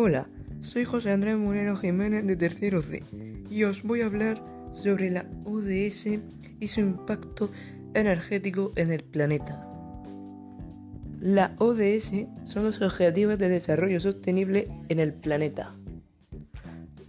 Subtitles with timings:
[0.00, 0.28] Hola,
[0.60, 3.02] soy José Andrés Moreno Jiménez de Tercero C
[3.50, 4.40] y os voy a hablar
[4.70, 6.20] sobre la ODS
[6.60, 7.50] y su impacto
[7.94, 9.66] energético en el planeta.
[11.20, 12.12] La ODS
[12.44, 15.74] son los Objetivos de Desarrollo Sostenible en el planeta.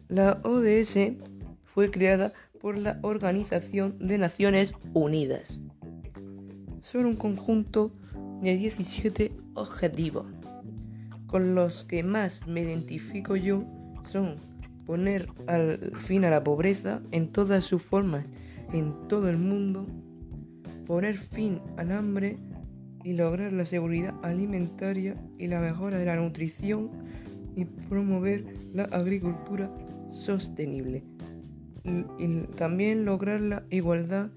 [0.07, 1.11] La ODS
[1.65, 5.61] fue creada por la Organización de Naciones Unidas.
[6.81, 7.91] Son un conjunto
[8.41, 10.38] de 17 objetivos
[11.29, 13.63] con los que más me identifico yo
[14.09, 14.35] son
[14.85, 15.29] poner
[15.99, 18.25] fin a la pobreza en todas sus formas
[18.73, 19.85] en todo el mundo,
[20.85, 22.37] poner fin al hambre
[23.03, 26.89] y lograr la seguridad alimentaria y la mejora de la nutrición
[27.55, 29.71] y promover la agricultura
[30.09, 31.03] sostenible.
[31.83, 34.29] Y, también lograr la igualdad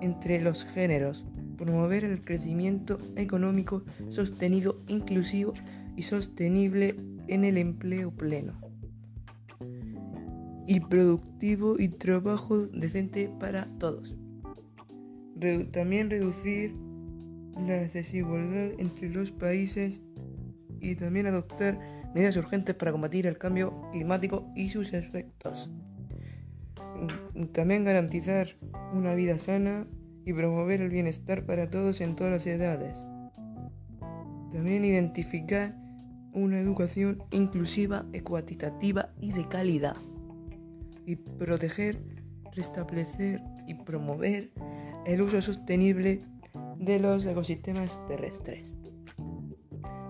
[0.00, 1.24] entre los géneros,
[1.56, 5.54] promover el crecimiento económico sostenido, inclusivo
[6.02, 6.96] sostenible
[7.28, 8.70] en el empleo pleno
[10.66, 14.16] y productivo y trabajo decente para todos.
[15.72, 16.76] también reducir
[17.66, 20.00] la desigualdad entre los países
[20.80, 21.78] y también adoptar
[22.14, 25.70] medidas urgentes para combatir el cambio climático y sus efectos.
[27.52, 28.48] También garantizar
[28.92, 29.86] una vida sana
[30.24, 32.98] y promover el bienestar para todos en todas las edades.
[34.52, 35.74] También identificar
[36.32, 39.96] una educación inclusiva, ecuantitativa y de calidad.
[41.06, 42.00] Y proteger,
[42.52, 44.50] restablecer y promover
[45.06, 46.20] el uso sostenible
[46.78, 48.70] de los ecosistemas terrestres.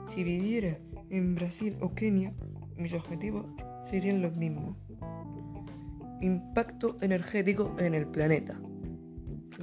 [0.09, 0.79] Si viviera
[1.11, 2.33] en Brasil o Kenia,
[2.77, 3.47] mis objetivos
[3.85, 4.77] serían los mismos.
[6.21, 8.61] Impacto energético en el planeta.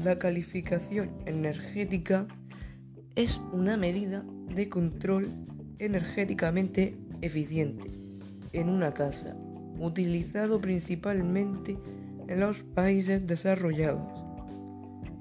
[0.03, 2.27] La calificación energética
[3.15, 5.29] es una medida de control
[5.79, 7.89] energéticamente eficiente
[8.53, 9.35] en una casa,
[9.79, 11.77] utilizado principalmente
[12.27, 14.07] en los países desarrollados.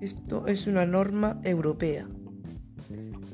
[0.00, 2.06] Esto es una norma europea.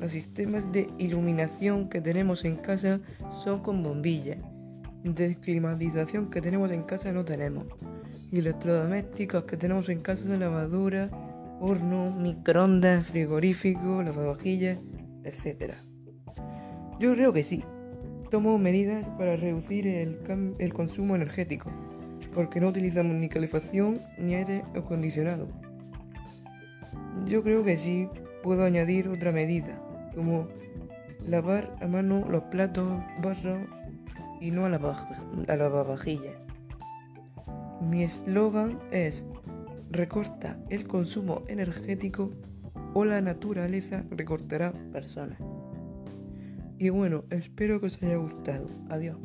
[0.00, 3.00] Los sistemas de iluminación que tenemos en casa
[3.31, 4.37] son con bombilla.
[5.05, 7.66] De climatización que tenemos en casa no tenemos.
[8.31, 11.11] Y electrodomésticos que tenemos en casa son lavadora,
[11.61, 14.78] horno, microondas, frigorífico, lavavajillas,
[15.25, 15.75] etc.
[17.02, 17.64] Yo creo que sí.
[18.30, 21.68] Tomo medidas para reducir el, consumo energético,
[22.32, 25.48] porque no utilizamos ni calefacción ni aire acondicionado.
[27.26, 28.08] Yo creo que sí
[28.44, 29.82] puedo añadir otra medida,
[30.14, 30.46] como
[31.26, 32.88] lavar a mano los platos,
[33.20, 33.58] vasos
[34.40, 34.76] y no a la,
[35.48, 36.38] a la vajilla.
[37.80, 39.24] Mi eslogan es
[39.90, 42.30] recorta el consumo energético
[42.94, 45.51] o la naturaleza recortará personas.
[46.82, 48.69] Y bueno, espero que os haya gustado.
[48.91, 49.16] Adiós.